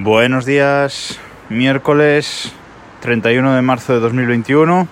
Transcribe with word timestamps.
Buenos 0.00 0.46
días, 0.46 1.18
miércoles 1.48 2.52
31 3.00 3.56
de 3.56 3.62
marzo 3.62 3.94
de 3.94 3.98
2021 3.98 4.86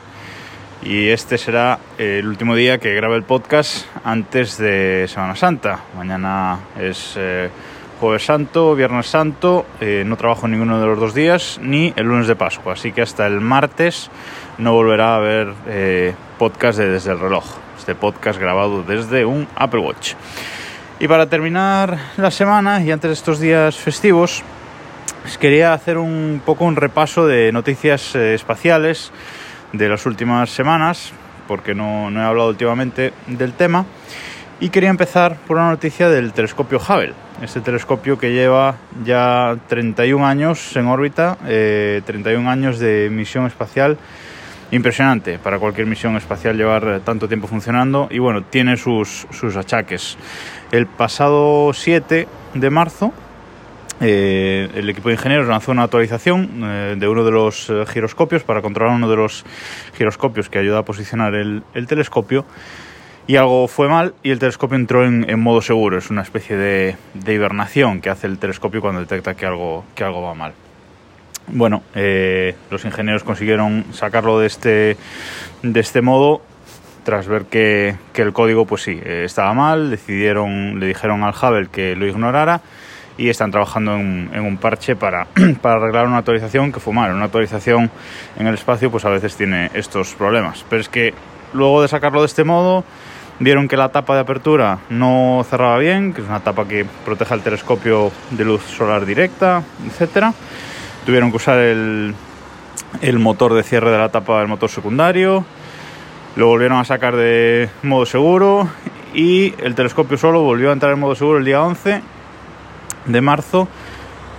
y 0.83 1.11
este 1.11 1.39
será 1.39 1.79
el 1.97 2.27
último 2.27 2.57
día 2.57 2.79
que 2.79 2.93
grabe 2.93 3.15
el 3.15 3.23
podcast 3.23 3.87
antes 4.03 4.59
de 4.59 5.07
Semana 5.07 5.37
Santa. 5.37 5.79
Mañana 5.97 6.59
es 6.77 7.15
eh, 7.17 7.51
jueves 8.01 8.25
santo, 8.25 8.75
viernes 8.75 9.07
santo, 9.07 9.65
eh, 9.81 10.03
no 10.05 10.17
trabajo 10.17 10.49
ninguno 10.49 10.81
de 10.81 10.87
los 10.89 10.99
dos 10.99 11.15
días 11.15 11.61
ni 11.63 11.93
el 11.95 12.07
lunes 12.07 12.27
de 12.27 12.35
Pascua, 12.35 12.73
así 12.73 12.91
que 12.91 13.03
hasta 13.03 13.29
el 13.29 13.41
martes 13.41 14.11
no 14.59 14.73
volverá 14.73 15.13
a 15.13 15.17
haber 15.19 15.55
eh, 15.69 16.15
podcast 16.37 16.81
de 16.81 16.89
Desde 16.89 17.13
el 17.13 17.21
reloj, 17.21 17.45
este 17.79 17.95
podcast 17.95 18.41
grabado 18.41 18.83
desde 18.83 19.25
un 19.25 19.47
Apple 19.55 19.83
Watch. 19.83 20.15
Y 20.99 21.07
para 21.07 21.29
terminar 21.29 21.97
la 22.17 22.33
semana 22.33 22.83
y 22.83 22.91
antes 22.91 23.11
de 23.11 23.15
estos 23.15 23.39
días 23.39 23.77
festivos, 23.77 24.43
pues 25.27 25.39
quería 25.39 25.73
hacer 25.73 25.99
un 25.99 26.41
poco 26.47 26.65
un 26.67 26.77
repaso 26.77 27.27
de 27.27 27.51
noticias 27.51 28.15
eh, 28.15 28.35
espaciales 28.35 29.11
de 29.73 29.89
las 29.89 30.07
últimas 30.07 30.51
semanas, 30.51 31.13
porque 31.49 31.75
no, 31.75 32.09
he 32.09 32.23
hablado 32.25 32.51
últimamente 32.51 33.13
del 33.27 33.53
tema. 33.53 33.87
Y 34.61 34.69
quería 34.69 34.89
empezar 34.89 35.35
por 35.49 35.57
una 35.57 35.71
noticia 35.71 36.09
del 36.09 36.33
telescopio 36.33 36.79
Hubble, 36.79 37.15
este 37.43 37.61
telescopio 37.61 38.17
que 38.21 38.33
lleva 38.33 38.77
ya 39.05 39.57
31 39.67 40.25
años 40.25 40.77
en 40.77 40.87
órbita, 40.87 41.37
31 41.39 42.49
eh, 42.49 42.53
años 42.53 42.79
de 42.79 43.09
misión 43.11 43.47
espacial. 43.47 43.99
Impresionante 44.71 45.41
para 45.41 45.59
cualquier 45.59 45.89
misión 45.89 46.17
espacial 46.17 46.57
llevar 46.57 47.01
tanto 47.05 47.27
tiempo 47.27 47.49
funcionando 47.49 48.07
y 48.13 48.21
bueno, 48.21 48.45
tiene 48.45 48.77
sus, 48.77 49.27
sus 49.33 49.57
achaques. 49.57 50.19
El 50.71 50.87
pasado 50.87 51.73
7 51.73 52.29
de 52.55 52.71
marzo 52.71 53.13
eh, 54.01 54.69
el 54.75 54.91
equipo 54.91 55.09
de 55.09 55.15
ingenieros 55.15 55.49
lanzó 55.49 55.73
una 55.73 55.85
actualización 55.85 56.63
eh, 56.63 56.97
de 56.99 57.09
uno 57.09 57.25
de 57.25 57.31
los 57.31 57.71
eh, 57.71 57.85
giroscopios 57.87 58.43
para 58.43 58.61
controlar 58.61 58.95
uno 58.95 59.09
de 59.09 59.17
los 59.17 59.45
giroscopios 59.97 60.51
que 60.51 60.59
ayuda 60.59 60.81
a 60.81 60.83
posicionar 60.83 61.35
el, 61.35 61.63
telescopio 61.89 62.45
y 63.27 63.37
algo 63.37 63.67
fue 63.69 63.89
mal 63.89 64.15
y 64.23 64.33
el 64.33 64.39
telescopio 64.39 64.77
entró 64.77 65.05
en, 65.05 65.41
modo 65.41 65.63
seguro. 65.63 65.97
Es 65.97 66.11
una 66.11 66.23
especie 66.23 66.57
de, 66.57 66.97
hibernación 67.27 68.03
que 68.03 68.11
hace 68.11 68.27
el 68.27 68.39
telescopio 68.39 68.83
cuando 68.83 69.01
detecta 69.01 69.35
que 69.35 69.47
algo, 69.47 69.85
que 69.95 70.05
algo 70.05 70.23
va 70.23 70.35
mal. 70.35 70.53
Bueno, 71.49 71.83
los 72.71 72.85
ingenieros 72.85 73.25
consiguieron 73.25 73.87
sacarlo 73.93 74.39
de 74.39 74.47
este, 74.47 74.97
de 75.63 75.81
este 75.81 76.03
modo 76.03 76.43
tras 77.05 77.29
ver 77.29 77.45
que, 77.45 77.97
que 78.13 78.23
el 78.23 78.33
código 78.33 78.67
pues 78.67 78.83
sí, 78.83 79.01
estaba 79.05 79.55
mal, 79.55 79.91
decidieron, 79.91 80.79
le 80.79 80.87
dijeron 80.87 81.23
al 81.23 81.35
Hubble 81.35 81.69
que 81.69 81.97
lo 81.97 82.07
ignorara 82.07 82.63
y 83.19 83.29
están 83.29 83.51
trabajando 83.51 83.95
en, 83.95 84.41
un 84.41 84.57
parche 84.59 84.97
para, 84.97 85.27
para, 85.63 85.77
arreglar 85.77 86.07
una 86.07 86.19
actualización 86.19 86.73
que 86.73 86.81
fue 86.81 86.93
mal. 86.93 87.13
Una 87.13 87.27
actualización 87.27 87.91
en 88.39 88.47
el 88.47 88.55
espacio 88.55 88.91
pues 88.91 89.05
a 89.05 89.11
veces 89.11 89.37
tiene 89.37 89.71
estos 89.75 90.15
problemas. 90.15 90.65
Pero 90.69 90.81
es 90.81 90.89
que 90.89 91.15
luego 91.53 91.83
de 91.83 91.89
sacarlo 91.89 92.21
de 92.21 92.27
este 92.27 92.45
modo 92.45 92.85
vieron 93.39 93.69
que 93.69 93.77
la 93.77 93.91
tapa 93.91 94.15
de 94.15 94.21
apertura 94.21 94.79
no 94.89 95.45
cerraba 95.49 95.79
bien, 95.79 96.13
que 96.13 96.23
es 96.23 96.29
una 96.29 96.41
tapa 96.41 96.67
que 96.67 96.87
protege 97.05 97.35
al 97.35 97.43
telescopio 97.43 98.11
de 98.31 98.45
luz 98.45 98.63
solar 98.63 99.07
directa, 99.07 99.63
etcétera. 99.87 100.33
Tuvieron 101.05 101.31
que 101.31 101.37
usar 101.37 101.59
el, 101.59 102.15
el 103.01 103.19
motor 103.19 103.55
de 103.55 103.63
cierre 103.63 103.91
de 103.91 103.99
la 103.99 104.11
tapa 104.11 104.41
del 104.41 104.49
motor 104.49 104.69
secundario. 104.69 105.45
Lo 106.35 106.49
volvieron 106.49 106.79
a 106.79 106.85
sacar 106.85 107.17
de 107.17 107.71
modo 107.83 108.05
seguro 108.05 108.69
y 109.15 109.55
el 109.63 109.75
telescopio 109.75 110.19
solo 110.19 110.43
volvió 110.43 110.69
a 110.69 110.73
entrar 110.75 110.93
en 110.93 111.01
modo 111.01 111.15
seguro 111.15 111.39
el 111.39 111.47
día 111.47 111.63
11 111.63 112.16
de 113.07 113.21
marzo 113.21 113.69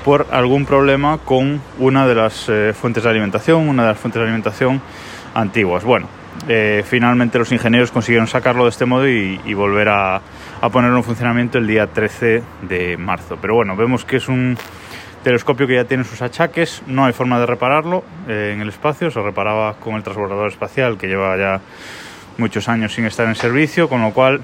por 0.05 0.27
algún 0.31 0.65
problema 0.65 1.17
con 1.17 1.61
una 1.79 2.07
de 2.07 2.15
las 2.15 2.47
eh, 2.49 2.73
fuentes 2.73 3.03
de 3.03 3.09
alimentación, 3.09 3.67
una 3.67 3.83
de 3.83 3.89
las 3.89 3.99
fuentes 3.99 4.19
de 4.19 4.23
alimentación 4.23 4.81
antiguas. 5.33 5.83
Bueno, 5.83 6.07
eh, 6.47 6.83
finalmente 6.85 7.37
los 7.37 7.51
ingenieros 7.51 7.91
consiguieron 7.91 8.27
sacarlo 8.27 8.63
de 8.63 8.69
este 8.69 8.85
modo 8.85 9.07
y, 9.07 9.53
volver 9.53 9.89
a, 9.89 10.21
ponerlo 10.71 10.97
en 10.97 11.03
funcionamiento 11.03 11.57
el 11.57 11.67
día 11.67 11.87
13 11.87 12.43
de 12.61 12.97
marzo. 12.97 13.37
Pero 13.41 13.55
bueno, 13.55 13.75
vemos 13.75 14.05
que 14.05 14.17
es 14.17 14.27
un 14.27 14.57
telescopio 15.23 15.67
que 15.67 15.75
ya 15.75 15.83
tiene 15.83 16.03
sus 16.03 16.21
achaques, 16.21 16.83
no 16.87 17.05
hay 17.05 17.11
forma 17.11 17.39
de 17.39 17.45
repararlo 17.45 18.03
eh, 18.29 18.51
en 18.53 18.61
el 18.61 18.69
espacio, 18.69 19.11
se 19.11 19.21
reparaba 19.21 19.73
con 19.73 19.95
el 19.95 20.03
transbordador 20.03 20.47
espacial 20.47 20.97
que 20.97 21.07
lleva 21.07 21.35
ya 21.37 21.59
muchos 22.37 22.69
años 22.69 22.93
sin 22.93 23.05
estar 23.05 23.27
en 23.27 23.35
servicio, 23.35 23.89
con 23.89 24.01
lo 24.01 24.13
cual 24.13 24.41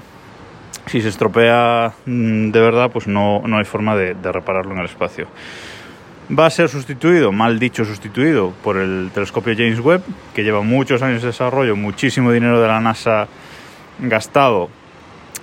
si 0.86 1.00
se 1.00 1.08
estropea 1.08 1.92
mm, 2.06 2.50
de 2.50 2.60
verdad, 2.60 2.90
pues 2.90 3.06
no, 3.06 3.42
hay 3.44 3.64
forma 3.64 3.96
de, 3.96 4.14
repararlo 4.32 4.72
en 4.72 4.80
el 4.80 4.86
espacio. 4.86 5.26
Va 6.36 6.46
a 6.46 6.50
ser 6.50 6.68
sustituido, 6.68 7.32
mal 7.32 7.58
dicho 7.58 7.84
sustituido, 7.84 8.52
por 8.62 8.78
el 8.78 9.10
telescopio 9.12 9.54
James 9.56 9.80
Webb, 9.80 10.02
que 10.34 10.42
lleva 10.42 10.62
muchos 10.62 11.02
años 11.02 11.20
de 11.20 11.28
desarrollo, 11.28 11.76
muchísimo 11.76 12.32
dinero 12.32 12.60
de 12.60 12.68
la 12.68 12.80
NASA 12.80 13.28
gastado. 13.98 14.70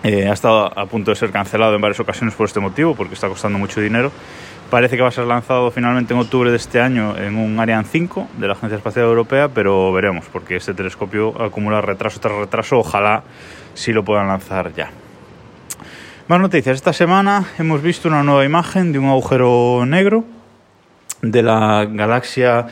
Eh, 0.04 0.28
ha 0.28 0.34
estado 0.34 0.78
a 0.78 0.86
punto 0.88 1.12
de 1.12 1.16
ser 1.16 1.30
cancelado 1.32 1.76
en 1.76 1.82
varias 1.82 2.00
ocasiones 2.00 2.34
por 2.34 2.48
este 2.48 2.60
motivo, 2.60 2.96
porque 2.96 3.14
está 3.14 3.28
costando 3.28 3.60
mucho 3.60 3.80
dinero. 3.80 4.12
Parece 4.72 4.96
que 4.96 5.04
va 5.04 5.10
a 5.10 5.12
ser 5.12 5.26
lanzado 5.26 5.70
finalmente 5.70 6.14
en 6.14 6.20
octubre 6.22 6.50
de 6.50 6.56
este 6.56 6.80
año 6.80 7.16
en 7.18 7.38
un 7.38 7.60
Ariane 7.60 7.84
5 7.84 8.30
de 8.38 8.48
la 8.48 8.54
Agencia 8.54 8.78
Espacial 8.78 9.06
Europea, 9.06 9.50
pero 9.50 9.92
veremos, 9.92 10.26
porque 10.32 10.56
este 10.56 10.74
telescopio 10.74 11.40
acumula 11.40 11.82
retraso 11.82 12.20
tras 12.22 12.34
retraso. 12.34 12.80
Ojalá 12.80 13.24
sí 13.74 13.92
lo 13.92 14.04
puedan 14.04 14.28
lanzar 14.28 14.74
ya. 14.74 14.90
Más 16.32 16.40
noticias. 16.40 16.78
Esta 16.78 16.94
semana 16.94 17.44
hemos 17.60 17.82
visto 17.82 18.08
una 18.08 18.24
nueva 18.24 18.46
imagen 18.46 18.94
de 18.94 19.00
un 19.00 19.10
agujero 19.10 19.86
negro 19.86 20.24
de 21.22 21.44
la 21.44 21.84
galaxia 21.84 22.68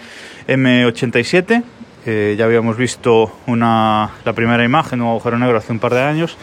M87. 0.48 1.62
Eh, 2.06 2.36
ya 2.40 2.46
habíamos 2.46 2.78
visto 2.78 3.36
una, 3.48 4.12
la 4.24 4.32
primera 4.32 4.64
imagen 4.64 5.00
de 5.00 5.04
un 5.04 5.12
agujero 5.12 5.38
negro 5.38 5.58
hace 5.58 5.74
un 5.74 5.80
par 5.80 5.94
de 5.94 6.02
años, 6.02 6.38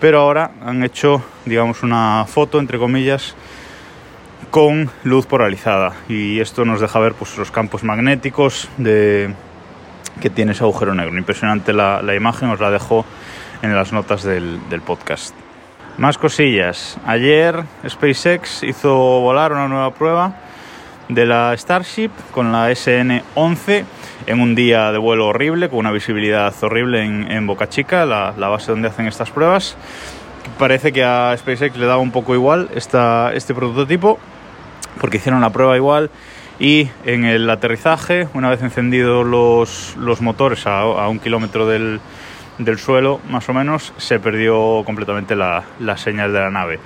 pero 0.00 0.20
ahora 0.20 0.52
han 0.64 0.82
hecho, 0.82 1.22
digamos, 1.44 1.82
una 1.82 2.24
foto, 2.26 2.58
entre 2.58 2.78
comillas, 2.78 3.34
con 4.50 4.88
luz 5.04 5.26
polarizada. 5.26 5.92
Y 6.08 6.40
esto 6.40 6.64
nos 6.64 6.80
deja 6.80 6.98
ver 7.00 7.12
pues, 7.12 7.36
los 7.36 7.50
campos 7.50 7.84
magnéticos 7.84 8.70
de, 8.78 9.34
que 10.22 10.30
tiene 10.30 10.52
ese 10.52 10.64
agujero 10.64 10.94
negro. 10.94 11.18
Impresionante 11.18 11.74
la, 11.74 12.14
imagen, 12.14 12.48
os 12.48 12.60
la 12.60 12.70
dejo 12.70 13.04
en 13.60 13.76
las 13.76 13.92
notas 13.92 14.22
del 14.22 14.80
podcast. 14.86 15.34
Más 15.98 16.16
cosillas. 16.16 16.96
Ayer 17.04 17.64
SpaceX 17.86 18.62
hizo 18.62 18.96
volar 18.96 19.52
una 19.52 19.68
nueva 19.68 19.92
prueba 19.92 20.32
de 21.08 21.26
la 21.26 21.54
Starship 21.54 22.10
con 22.30 22.50
la 22.50 22.70
SN-11 22.70 23.84
en 24.26 24.40
un 24.40 24.54
día 24.54 24.90
de 24.90 24.96
vuelo 24.96 25.26
horrible, 25.26 25.68
con 25.68 25.80
una 25.80 25.90
visibilidad 25.90 26.54
horrible 26.62 27.04
en, 27.04 27.46
Boca 27.46 27.68
Chica, 27.68 28.06
la, 28.06 28.30
base 28.30 28.72
donde 28.72 28.88
hacen 28.88 29.06
estas 29.06 29.30
pruebas. 29.30 29.76
Parece 30.58 30.92
que 30.92 31.04
a 31.04 31.36
SpaceX 31.36 31.76
le 31.76 31.84
daba 31.84 32.00
un 32.00 32.10
poco 32.10 32.34
igual 32.34 32.70
esta, 32.74 33.30
este 33.34 33.52
prototipo, 33.52 34.18
porque 34.98 35.18
hicieron 35.18 35.42
la 35.42 35.50
prueba 35.50 35.76
igual 35.76 36.10
y 36.58 36.88
en 37.04 37.26
el 37.26 37.48
aterrizaje, 37.50 38.28
una 38.32 38.48
vez 38.48 38.62
encendidos 38.62 39.26
los, 39.26 39.94
los 39.98 40.22
motores 40.22 40.66
a 40.66 41.06
un 41.08 41.18
kilómetro 41.18 41.66
del, 41.66 42.00
del 42.64 42.78
suelo, 42.78 43.20
más 43.28 43.48
o 43.48 43.54
menos, 43.54 43.92
se 43.96 44.18
perdió 44.18 44.82
completamente 44.84 45.36
la, 45.36 45.64
señal 45.96 46.32
de 46.32 46.40
la 46.40 46.50
nave. 46.50 46.78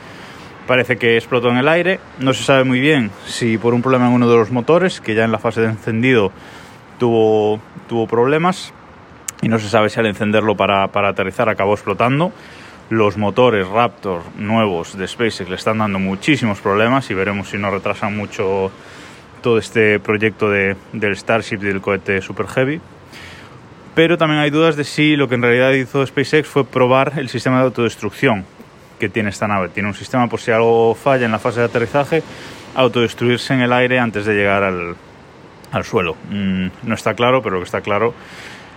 Parece 0.66 0.96
que 0.96 1.16
explotó 1.16 1.48
en 1.50 1.58
el 1.58 1.68
aire, 1.68 2.00
no 2.18 2.34
se 2.34 2.42
sabe 2.42 2.64
muy 2.64 2.80
bien 2.80 3.10
si 3.26 3.56
por 3.56 3.74
un 3.74 3.82
problema 3.82 4.08
en 4.08 4.14
uno 4.14 4.28
de 4.28 4.36
los 4.36 4.50
motores, 4.50 5.00
que 5.00 5.14
ya 5.14 5.24
en 5.24 5.32
la 5.32 5.38
fase 5.38 5.60
de 5.60 5.68
encendido 5.68 6.32
tuvo, 6.98 7.60
tuvo 7.88 8.06
problemas, 8.06 8.72
y 9.42 9.48
no 9.48 9.58
se 9.58 9.68
sabe 9.68 9.88
si 9.90 10.00
al 10.00 10.06
encenderlo 10.06 10.56
para, 10.56 10.88
para 10.88 11.10
aterrizar 11.10 11.48
acabó 11.48 11.74
explotando. 11.74 12.32
Los 12.88 13.16
motores 13.16 13.66
Raptor 13.66 14.22
nuevos 14.38 14.96
de 14.96 15.08
SpaceX 15.08 15.48
le 15.48 15.56
están 15.56 15.78
dando 15.78 15.98
muchísimos 15.98 16.60
problemas 16.60 17.10
y 17.10 17.14
veremos 17.14 17.48
si 17.50 17.58
no 17.58 17.70
retrasan 17.70 18.16
mucho 18.16 18.70
todo 19.42 19.58
este 19.58 19.98
proyecto 19.98 20.48
de, 20.48 20.76
del 20.92 21.16
Starship 21.16 21.56
y 21.56 21.66
del 21.66 21.80
cohete 21.80 22.20
Super 22.22 22.46
Heavy 22.46 22.80
pero 23.96 24.18
también 24.18 24.40
hay 24.40 24.50
dudas 24.50 24.76
de 24.76 24.84
si 24.84 25.16
lo 25.16 25.26
que 25.26 25.36
en 25.36 25.42
realidad 25.42 25.72
hizo 25.72 26.06
SpaceX 26.06 26.46
fue 26.46 26.66
probar 26.66 27.14
el 27.16 27.30
sistema 27.30 27.56
de 27.56 27.64
autodestrucción 27.64 28.44
que 29.00 29.08
tiene 29.08 29.30
esta 29.30 29.48
nave. 29.48 29.70
Tiene 29.70 29.88
un 29.88 29.94
sistema 29.94 30.28
por 30.28 30.38
si 30.38 30.50
algo 30.50 30.94
falla 30.94 31.24
en 31.24 31.32
la 31.32 31.38
fase 31.38 31.60
de 31.60 31.66
aterrizaje, 31.66 32.22
autodestruirse 32.74 33.54
en 33.54 33.62
el 33.62 33.72
aire 33.72 33.98
antes 33.98 34.26
de 34.26 34.34
llegar 34.34 34.62
al, 34.64 34.96
suelo. 35.82 36.14
Mm, 36.28 36.66
no 36.82 36.94
está 36.94 37.14
claro, 37.14 37.40
pero 37.42 37.54
lo 37.54 37.60
que 37.62 37.64
está 37.64 37.80
claro 37.80 38.12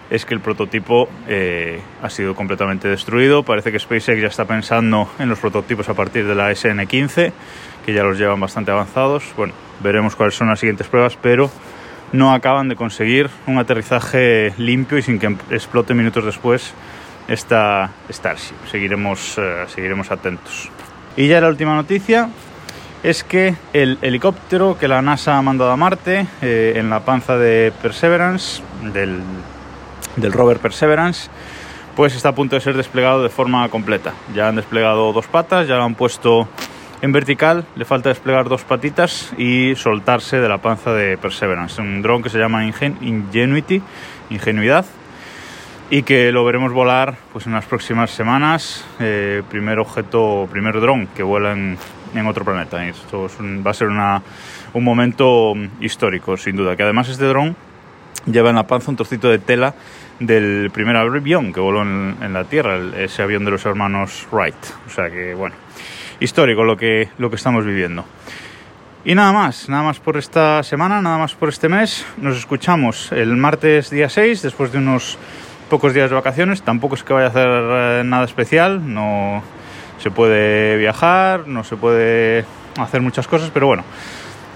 es 0.10 0.26
que 0.26 0.34
el 0.34 0.40
prototipo 0.40 1.10
eh, 1.28 1.82
ha 2.02 2.10
sido 2.10 2.34
completamente 2.34 2.88
destruido. 2.88 3.44
Parece 3.44 3.74
que 3.74 3.80
SpaceX 3.80 4.22
ya 4.22 4.28
está 4.28 4.46
pensando 4.46 5.10
en 5.20 5.28
los 5.28 5.40
prototipos 5.40 5.90
a 5.90 5.96
partir 5.96 6.28
de 6.28 6.36
la 6.36 6.50
SN15, 6.50 7.34
que 7.86 7.94
ya 7.94 8.04
los 8.04 8.18
llevan 8.18 8.40
bastante 8.40 8.72
avanzados. 8.72 9.26
Bueno, 9.36 9.54
veremos 9.82 10.16
cuáles 10.16 10.36
son 10.36 10.48
las 10.48 10.62
siguientes 10.62 10.88
pruebas, 10.88 11.18
pero 11.22 11.52
no 12.12 12.34
acaban 12.34 12.70
de 12.70 12.76
conseguir 12.76 13.30
un 13.48 13.58
aterrizaje 13.58 14.54
limpio 14.58 14.98
y 14.98 15.02
sin 15.02 15.20
que 15.20 15.36
explote 15.50 15.94
minutos 15.94 16.26
después 16.26 16.74
esta 17.28 17.92
Starship. 18.10 18.56
Seguiremos, 18.70 19.38
eh, 19.38 19.66
seguiremos 19.68 20.12
atentos. 20.12 20.70
Y 21.16 21.28
ya 21.28 21.42
la 21.42 21.48
última 21.48 21.76
noticia, 21.76 22.30
es 23.04 23.24
que 23.24 23.56
el 23.74 23.98
helicóptero 24.02 24.78
que 24.78 24.88
la 24.88 25.02
NASA 25.02 25.38
ha 25.38 25.42
mandado 25.42 25.72
a 25.72 25.78
Marte 25.78 26.28
eh, 26.42 26.74
en 26.76 26.90
la 26.90 27.02
panza 27.02 27.38
de 27.38 27.72
Perseverance, 27.82 28.62
del, 28.94 29.22
del 30.18 30.34
rover 30.34 30.60
Perseverance, 30.60 31.30
pues 31.96 32.16
está 32.16 32.30
a 32.30 32.36
punto 32.36 32.56
de 32.56 32.62
ser 32.62 32.76
desplegado 32.76 33.24
de 33.24 33.30
forma 33.30 33.68
completa. 33.70 34.14
Ya 34.36 34.48
han 34.48 34.56
desplegado 34.56 35.14
dos 35.14 35.28
patas, 35.28 35.68
ya 35.68 35.76
lo 35.76 35.84
han 35.84 35.96
puesto 35.96 36.48
en 37.02 37.12
vertical, 37.12 37.66
le 37.76 37.86
falta 37.86 38.10
desplegar 38.10 38.50
dos 38.50 38.64
patitas 38.64 39.34
y 39.38 39.76
soltarse 39.76 40.40
de 40.40 40.50
la 40.50 40.58
panza 40.58 40.94
de 40.94 41.18
Perseverance. 41.18 41.82
Un 41.82 42.02
dron 42.02 42.22
que 42.22 42.30
se 42.30 42.38
llama 42.38 42.66
Ingenuity, 42.66 43.82
Ingenuidad, 44.30 44.86
y 45.90 46.04
que 46.04 46.32
lo 46.32 46.44
veremos 46.44 46.74
volar 46.74 47.18
pues, 47.32 47.48
en 47.48 47.54
las 47.54 47.66
próximas 47.66 48.12
semanas. 48.12 48.86
Eh, 49.00 49.44
primer 49.50 49.80
objeto, 49.80 50.48
primer 50.52 50.80
dron 50.82 51.08
que 51.08 51.24
vuela 51.24 51.54
en, 51.54 51.78
en 52.14 52.28
otro 52.28 52.44
planeta. 52.44 52.86
esto 52.86 53.30
va 53.66 53.72
a 53.72 53.74
ser 53.74 53.88
una, 53.88 54.22
un 54.74 54.84
momento 54.84 55.54
histórico, 55.80 56.36
sin 56.38 56.58
duda. 56.58 56.76
Que 56.76 56.84
además 56.84 57.08
este 57.08 57.26
dron 57.26 57.56
lleva 58.26 58.50
en 58.50 58.58
la 58.58 58.68
panza 58.68 58.92
un 58.92 58.98
trocito 58.98 59.30
de 59.30 59.40
tela 59.40 59.74
del 60.20 60.70
primer 60.74 60.98
avión 60.98 61.54
que 61.54 61.62
voló 61.62 61.82
en, 61.82 62.18
en 62.22 62.34
la 62.34 62.44
Tierra, 62.44 62.78
ese 62.98 63.22
avión 63.22 63.46
de 63.46 63.52
los 63.52 63.66
hermanos 63.66 64.28
Wright. 64.32 64.56
O 64.86 64.90
sea 64.90 65.10
que, 65.10 65.34
bueno, 65.34 65.56
histórico 66.20 66.64
lo 66.64 66.78
que, 66.78 67.10
lo 67.18 67.30
que 67.30 67.36
estamos 67.36 67.66
viviendo. 67.66 68.06
Y 69.06 69.16
nada 69.16 69.32
más, 69.32 69.70
nada 69.70 69.84
más 69.84 70.00
por 70.00 70.18
esta 70.18 70.62
semana, 70.64 71.02
nada 71.02 71.18
más 71.18 71.34
por 71.34 71.50
este 71.50 71.70
mes. 71.70 72.06
Nos 72.18 72.38
escuchamos 72.38 73.12
el 73.12 73.38
martes 73.38 73.90
día 73.90 74.10
6, 74.10 74.42
después 74.42 74.72
de 74.72 74.80
unos 74.80 75.18
pocos 75.70 75.94
días 75.94 76.10
de 76.10 76.16
vacaciones. 76.16 76.62
Tampoco 76.64 76.96
es 76.96 77.04
que 77.04 77.14
vaya 77.14 77.28
a 77.28 77.30
hacer 77.30 77.48
eh, 77.48 78.04
nada 78.06 78.26
especial, 78.26 78.94
no 78.94 79.42
se 80.00 80.12
puede 80.12 80.78
viajar, 80.78 81.48
no 81.48 81.64
se 81.64 81.78
puede 81.78 82.44
hacer 82.78 83.02
muchas 83.02 83.28
cosas, 83.28 83.52
pero 83.54 83.68
bueno, 83.68 83.84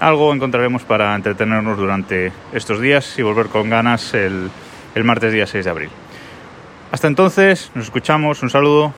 algo 0.00 0.34
encontraremos 0.34 0.82
para 0.82 1.14
entretenernos 1.14 1.78
durante 1.78 2.32
estos 2.52 2.80
días 2.80 3.18
y 3.18 3.22
volver 3.22 3.46
con 3.46 3.70
ganas 3.70 4.12
el, 4.12 4.50
el 4.94 5.04
martes 5.04 5.32
día 5.32 5.46
6 5.46 5.64
de 5.64 5.70
abril. 5.70 5.90
Hasta 6.92 7.08
entonces, 7.08 7.70
nos 7.74 7.86
escuchamos, 7.86 8.42
un 8.42 8.50
saludo. 8.50 8.92